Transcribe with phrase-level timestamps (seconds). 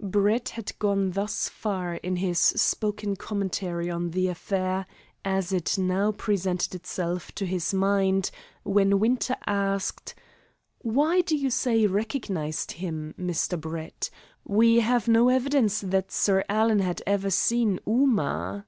[0.00, 4.86] Brett had gone thus far in his spoken commentary on the affair
[5.24, 8.30] as it now presented itself to his mind
[8.62, 10.14] when Winter asked:
[10.82, 13.60] "Why do you say 'recognised' him, Mr.
[13.60, 14.08] Brett?
[14.44, 18.66] We have no evidence that Sir Alan had ever seen Ooma?"